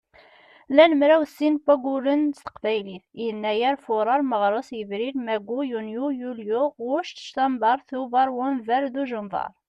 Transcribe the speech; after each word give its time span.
Llan 0.73 0.93
mraw 0.99 1.23
sin 1.35 1.51
n 1.57 1.61
wagguren 1.65 2.23
s 2.37 2.39
teqbaylit: 2.45 3.03
Yennayer, 3.23 3.75
Fuṛar, 3.85 4.21
Meɣres, 4.29 4.69
Yebrir, 4.77 5.15
Mayyu, 5.25 5.59
Yunyu, 5.71 6.05
Yulyu, 6.19 6.63
Ɣuct, 6.89 7.17
Ctamber, 7.27 7.79
Tuber, 7.89 8.27
Wamber, 8.37 8.83
Dujember. 8.95 9.49